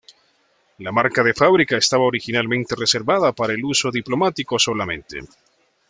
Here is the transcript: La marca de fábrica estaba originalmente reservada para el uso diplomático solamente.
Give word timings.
La 0.79 0.91
marca 0.91 1.21
de 1.23 1.31
fábrica 1.35 1.77
estaba 1.77 2.05
originalmente 2.05 2.73
reservada 2.75 3.33
para 3.33 3.53
el 3.53 3.63
uso 3.63 3.91
diplomático 3.91 4.57
solamente. 4.57 5.19